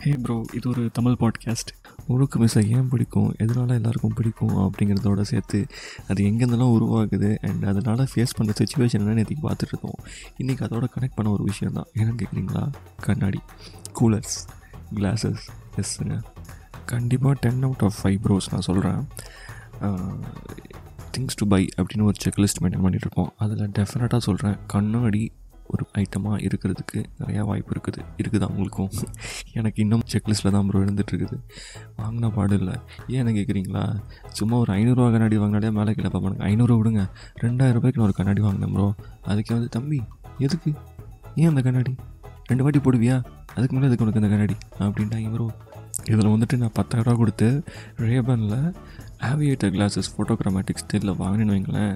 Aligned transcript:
ஹே 0.00 0.10
bro 0.12 0.44
இது 0.52 0.68
ஒரு 0.68 0.90
Tamil 0.92 1.16
podcast 1.20 1.68
உனக்கு 2.06 2.44
மிஸ்ஸை 2.44 2.66
ஏன் 2.66 2.88
பிடிக்கும்? 2.88 3.34
எதனால் 3.38 3.68
எல்லாருக்கும் 3.68 4.12
பிடிக்கும் 4.14 4.56
அப்படிங்கிறதோட 4.56 5.20
சேர்த்து 5.20 5.66
அது 6.08 6.24
எங்கேருந்தெல்லாம் 6.24 6.74
உருவாகுது 6.78 7.36
அண்ட் 7.42 7.64
அதனால் 7.64 8.06
ஃபேஸ் 8.14 8.34
பண்ணுற 8.38 8.54
சுச்சுவேஷன் 8.60 9.02
என்னென்னு 9.02 9.24
இன்றைக்கி 9.24 9.36
பார்த்துட்டு 9.42 9.72
இருந்தோம் 9.72 9.98
இன்றைக்கி 10.38 10.70
அதோட 10.70 10.84
கனெக்ட் 10.98 11.14
பண்ண 11.14 11.32
ஒரு 11.32 11.44
விஷயம் 11.44 11.72
தான் 11.72 11.86
என்னன்னு 11.94 12.20
கேட்குறீங்களா 12.22 12.72
கண்ணாடி. 13.00 13.40
கூலர்ஸ் 14.00 14.48
கிளாஸஸ் 14.94 15.48
எஸ்ஸுங்க 15.76 16.22
கண்டிப்பாக 16.86 17.38
ten 17.40 17.62
out 17.62 17.82
of 17.82 17.94
five 18.02 18.18
bros 18.22 18.50
நான் 18.50 18.60
சொல்கிறேன் 18.60 19.06
திங்ஸ் 21.18 21.36
டு 21.36 21.46
பை 21.46 21.68
அப்படின்னு 21.76 22.02
ஒரு 22.02 22.14
செக்லிஸ்ட் 22.24 22.62
மெயின்டைன் 22.62 22.84
பண்ணிகிட்ருக்கோம் 22.84 23.28
அதில் 23.38 23.68
டெஃபினட்டாக 23.68 24.18
சொல்கிறேன் 24.18 24.56
கண்ணாடி 24.66 25.32
ஒரு 25.72 25.84
ஐட்டமாக 26.02 26.36
இருக்கிறதுக்கு 26.46 26.98
நிறையா 27.20 27.42
வாய்ப்பு 27.50 27.72
இருக்குது. 27.74 28.00
இருக்குது 28.20 28.44
அவங்களுக்கும் 28.48 28.90
எனக்கு 29.58 29.78
இன்னும் 29.84 30.04
செக்லிஸ்ட்டில் 30.12 30.54
தான் 30.56 30.68
ப்ரோ 30.68 30.82
இருந்துகிட்ருக்குது 30.84 31.38
வாங்கின 32.00 32.30
பாடு 32.36 32.56
இல்லை. 32.60 32.76
ஏன்னு 33.16 33.34
கேட்குறீங்களா 33.38 33.84
சும்மா 34.38 34.56
ஒரு 34.64 34.72
ஐநூறுரூவா 34.78 35.08
கண்ணாடி 35.14 35.38
வாங்கினாலே 35.42 35.70
மேலே 35.78 35.94
கீழே 35.98 36.10
பார்ப்பானுங்க. 36.14 36.44
ஐநூறுரூவா 36.50 36.80
விடுங்க. 36.82 37.04
ரெண்டாயிரம் 37.44 37.78
ரூபாய்க்கு 37.78 38.00
நான் 38.00 38.08
ஒரு 38.10 38.18
கண்ணாடி 38.20 38.42
வாங்கினேன் 38.46 38.74
ப்ரோ 38.76 38.88
அதுக்கே 39.30 39.54
வந்து 39.58 39.70
தம்பி 39.78 40.00
எதுக்கு? 40.46 40.72
ஏன் 41.40 41.50
அந்த 41.52 41.62
கண்ணாடி? 41.68 41.94
ரெண்டு 42.50 42.64
வாட்டி 42.66 42.80
போடுவியா? 42.84 43.16
அதுக்கு 43.56 43.74
மேலே 43.74 43.88
எதுக்கு 43.88 44.04
உனக்கு 44.04 44.22
அந்த 44.22 44.30
கண்ணாடி? 44.34 44.56
அப்படின்ட்டாங்க 44.86 45.30
ப்ரோ 45.34 45.48
இதில் 46.10 46.32
வந்துட்டு 46.34 46.56
நான் 46.62 46.76
பத்தாயிரரூவா 46.78 47.14
கொடுத்து 47.20 47.48
ரேபனில் 48.06 48.60
ஆவியேட்டர் 49.28 49.72
கிளாஸஸ் 49.76 50.10
ஃபோட்டோகிராமேட்டிக் 50.14 50.80
ஸ்டில்ல 50.82 51.12
வாங்கினேன்னு 51.22 51.54
வைங்களேன். 51.56 51.94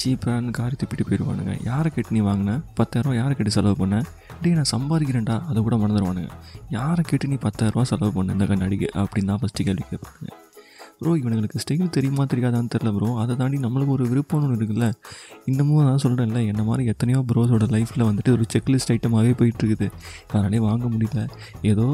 சீப்பான்னு 0.00 0.50
காரி 0.50 0.76
திப்பிட்டு 0.80 1.04
போயிடுவானுங்க. 1.08 1.52
யாரை 1.64 1.90
கேட்டு 1.94 2.14
நீ 2.16 2.20
வாங்கின? 2.28 2.54
பத்தாயிரரூவா 2.80 3.14
யாரை 3.14 3.34
கேட்டு 3.36 3.56
செலவு 3.58 3.76
பண்ண? 3.76 3.98
டே 4.42 4.50
நான் 4.58 4.72
சம்பாதிக்கிறேன்டா. 4.76 5.36
அதை 5.50 5.62
கூட 5.62 5.76
மறந்துடுவானுங்க 5.76 6.32
யாரை 6.70 7.04
கேட்டு 7.08 7.28
நீ 7.28 7.38
பத்தாயிரரூவா 7.46 7.82
செலவு 7.82 8.12
பண்ண? 8.12 8.32
இந்த 8.32 8.44
கண்ணாடிக்கு 8.44 8.88
அப்படின்னு 9.02 9.30
தான் 9.32 9.40
ஃபஸ்ட்டு 9.42 9.66
கேள்வி 9.68 9.86
கேட்பாங்க 9.92 10.32
ப்ரோ 10.98 11.10
இவனுங்களுக்கு 11.20 11.60
ஸ்டைல் 11.62 11.90
தெரியுமா 11.94 12.24
தெரியாதான்னு 12.24 12.70
தெரில 12.74 12.90
ப்ரோ 12.96 13.08
அதை 13.22 13.32
தாண்டி 13.36 13.56
நம்மளுக்கு 13.56 13.94
ஒரு 13.96 14.04
விருப்பம் 14.08 14.44
ஒன்று 14.44 14.56
இருக்குல்ல. 14.58 14.86
இன்னமும் 15.44 15.82
நான் 15.88 16.02
சொல்கிறேன்ல 16.04 16.40
என்ன 16.52 16.62
மாதிரி 16.62 16.84
எத்தனையோ 16.92 17.18
ப்ரோஸோட 17.32 17.66
லைஃப்பில் 17.74 18.06
வந்துட்டு 18.10 18.30
ஒரு 18.30 18.44
செக்லிஸ்ட் 18.54 18.92
ஐட்டமாகவே 18.94 19.32
போயிட்டுருக்குது. 19.40 19.88
அதனாலே 20.30 20.60
வாங்க 20.68 20.86
முடியல. 20.86 21.22
ஏதோ 21.72 21.86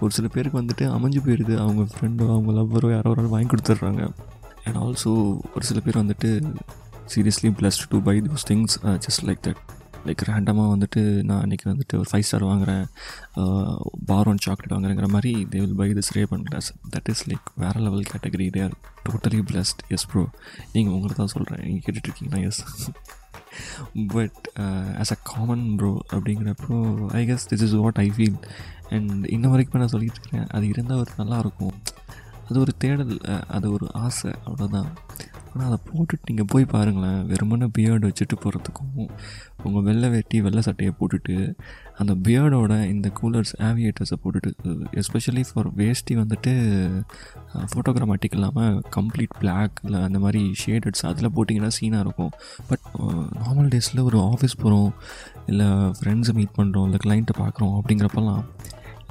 ஒரு 0.00 0.10
சில 0.16 0.28
பேருக்கு 0.28 0.60
வந்துட்டு 0.62 0.86
அமைஞ்சு 0.96 1.22
போயிடுது 1.26 1.56
அவங்க 1.64 1.84
ஃப்ரெண்டோ 1.94 2.26
அவங்க 2.34 2.52
லவ்வரோ 2.58 2.90
யாரோ 2.90 3.10
ஒரு 3.10 3.32
வாங்கி 3.36 3.50
கொடுத்துட்றாங்க. 3.54 4.04
அண்ட் 4.64 4.78
ஆல்சோ 4.82 5.12
ஒரு 5.54 5.64
சில 5.70 5.80
பேர் 5.80 6.02
வந்துட்டு 6.02 6.30
seriously 7.10 7.50
blessed 7.58 7.84
to 7.90 7.98
buy 8.00 8.14
those 8.20 8.46
things 8.50 8.74
just 9.06 9.22
like 9.28 9.42
that 9.46 9.60
like 10.06 10.22
ரேண்டமாக 10.28 10.68
வந்துட்டு 10.74 11.00
நான் 11.22 11.42
அன்றைக்கி 11.42 11.66
வந்துட்டு 11.70 11.94
ஒரு 11.98 12.08
ஃபைவ் 12.10 12.26
ஸ்டார் 12.28 12.44
வாங்குகிறேன் 12.44 12.84
பார் 14.04 14.28
ஒன் 14.28 14.42
சாக்லேட் 14.44 14.74
வாங்குறேங்கிற 14.76 15.08
மாதிரி 15.08 15.32
they 15.44 15.60
will 15.60 15.78
buy 15.82 15.88
this 15.92 16.12
ray 16.16 16.22
glass 16.46 16.68
that 16.90 17.08
is 17.08 17.24
like 17.30 17.48
வேறு 17.56 17.80
level 17.80 18.10
category 18.12 18.48
they 18.56 18.62
are 18.62 18.76
totally 19.06 19.40
blessed 19.50 19.82
yes 19.88 20.06
bro 20.12 20.24
நீங்கள் 20.72 20.94
உங்களை 20.94 21.14
தான் 21.14 21.32
சொல்கிறேன் 21.34 21.62
நீங்கள் 21.66 21.84
கேட்டுட்ருக்கீங்கன்னா 21.86 22.42
yes 22.46 22.62
but 24.14 24.40
as 25.00 25.12
uh, 25.12 25.16
a 25.16 25.26
common 25.30 25.64
bro 25.76 25.92
அப்படிங்கிறப்போ 26.10 26.76
I 27.12 27.22
guess 27.26 27.46
this 27.50 27.64
is 27.66 27.76
what 27.82 27.98
I 27.98 28.08
feel 28.16 28.38
and 28.90 29.24
இன்ன 29.26 29.48
வரைக்கும் 29.48 29.82
நான் 29.82 29.92
சொல்லிட்டு 29.94 30.20
இருக்கேன். 30.20 30.46
அது 30.48 30.64
இருந்தால் 30.66 31.00
ஒரு 31.02 31.12
நல்லாயிருக்கும் 31.18 31.76
அது 32.48 32.58
ஒரு 32.60 32.72
தேடல் 32.78 33.12
அது 33.48 33.66
ஒரு 33.72 33.86
ஆசை. 34.04 34.30
அவ்வளோதான் 34.46 34.90
ஆனால் 35.52 35.66
அதை 35.68 35.78
போட்டுட்டு 35.88 36.28
நீங்கள் 36.28 36.48
போய் 36.52 36.64
பாருங்களேன். 36.72 37.20
வெறுமனே 37.30 37.66
பியர்டு 37.76 38.08
வச்சுட்டு 38.08 38.36
போகிறதுக்கும் 38.42 39.08
உங்கள் 39.64 39.84
வெள்ளை 39.88 40.08
வெட்டி 40.08 40.36
வெள்ளை 40.46 40.62
சட்டையை 40.66 40.92
போட்டுட்டு 40.98 41.34
அந்த 42.00 42.12
பியர்டோட 42.26 42.74
இந்த 42.92 43.08
கூலர்ஸ் 43.20 43.52
ஆவியேட்டர்ஸை 43.68 44.16
போட்டுட்டு 44.22 44.50
எஸ்பெஷலி 45.00 45.42
ஃபார் 45.48 45.68
வேஷ்டி 45.80 46.14
வந்துட்டு 46.20 46.52
ஃபோட்டோகிராமேட்டிக் 47.72 48.36
இல்லாமல் 48.38 48.80
கம்ப்ளீட் 48.96 49.34
பிளாக் 49.40 49.80
இல்லை 49.84 50.00
அந்த 50.08 50.18
மாதிரி 50.18 50.42
ஷேடட்ஸ் 50.62 51.04
அதில் 51.10 51.32
போட்டிங்கன்னா 51.36 51.72
சீனாக 51.78 52.04
இருக்கும். 52.06 52.32
பட் 52.70 52.84
நார்மல் 53.42 53.70
டேஸில் 53.74 54.06
ஒரு 54.08 54.20
ஆஃபீஸ் 54.32 54.60
போகிறோம் 54.62 54.90
இல்லை 55.46 55.68
ஃப்ரெண்ட்ஸை 55.98 56.34
மீட் 56.40 56.56
பண்ணுறோம் 56.58 56.86
இல்லை 56.88 57.00
கிளைண்ட்டை 57.06 57.36
பார்க்குறோம் 57.42 57.74
அப்படிங்கிறப்பெல்லாம் 57.80 58.42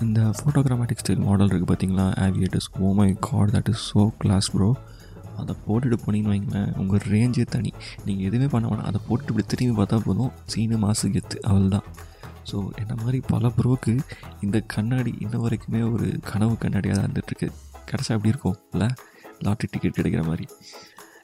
இந்த 0.01 0.21
ஃபோட்டோகிராமேட்டிக் 0.37 1.01
ஸ்டைல் 1.03 1.25
மாடல் 1.27 1.49
இருக்குது 1.49 1.71
பார்த்தீங்களா 1.71 2.07
aviators 2.25 2.69
oh 2.81 2.93
my 2.99 3.07
God 3.29 3.51
that 3.55 3.69
is 3.69 3.83
so 3.93 4.03
class 4.17 4.49
bro 4.51 4.69
அதை 5.39 5.55
போட்டுட்டு 5.67 5.97
போனீங்கன்னு 6.05 6.33
வைங்களேன் 6.33 6.75
உங்கள் 6.75 7.03
ரேஞ்சே 7.09 7.45
தனி. 7.45 7.71
நீங்கள் 8.05 8.25
எதுவுமே 8.25 8.47
பண்ண 8.47 8.67
வேணாம். 8.67 8.83
அதை 8.83 9.01
போட்டு 9.07 9.27
இப்படி 9.27 9.47
திரும்பி 9.47 9.81
பார்த்தா 9.81 9.99
போதும். 9.99 10.31
சீனு 10.45 10.77
மாசு 10.77 11.09
கெத்து. 11.09 11.39
அவள் 11.43 11.69
தான் 11.69 11.87
ஸோ 12.51 12.57
என்ன 12.75 12.93
மாதிரி 12.95 13.21
பல 13.27 13.47
ப்ரோக்கு 13.57 13.93
இந்த 14.41 14.59
கண்ணாடி 14.67 15.11
இன்ன 15.19 15.37
வரைக்குமே 15.37 15.91
ஒரு 15.93 16.19
கனவு 16.23 16.57
கண்ணாடியாக 16.57 16.97
தான் 16.97 17.07
இருந்துகிட்ருக்கு 17.07 17.47
கிடச்சா 17.91 18.09
எப்படி 18.09 18.29
இருக்கும்? 18.29 18.57
இல்லை 18.73 18.87
லாட்ரி 19.41 19.67
டிக்கெட் 19.71 19.97
கிடைக்கிற 19.97 20.23
மாதிரி. 20.25 20.45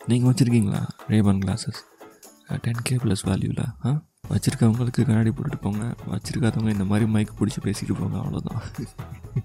நீங்கள் 0.08 0.30
வச்சுருக்கீங்களா? 0.32 0.82
Ray Ban 1.08 1.40
glasses 1.40 1.80
ten 2.62 2.84
K 2.84 2.96
plus 2.96 3.24
வேல்யூவில் 3.26 3.64
ஆ? 3.86 3.92
வச்சுருக்கவங்களுக்கு 4.30 5.02
கண்ணாடி 5.04 5.30
போட்டுட்டு 5.30 5.60
போங்க. 5.62 5.84
வச்சுருக்காதவங்க 6.12 6.70
இந்த 6.70 6.86
மாதிரி 6.86 7.06
மைக் 7.12 7.38
பிடிச்சி 7.40 7.62
பேசிட்டு 7.64 7.94
போங்க. 7.94 8.18
அவ்வளோதான் 8.18 8.62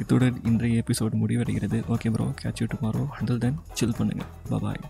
இத்துடன் 0.00 0.38
இன்றைய 0.44 0.82
எபிசோடு 0.82 1.14
முடிவடைகிறது. 1.20 1.78
Okay 1.94 2.10
bro 2.14 2.26
catch 2.42 2.60
you 2.60 2.66
tomorrow 2.72 3.02
until 3.18 3.42
then 3.44 3.58
chill 3.72 3.98
பண்ணுங்கள் 3.98 4.30
பாய் 4.62 4.82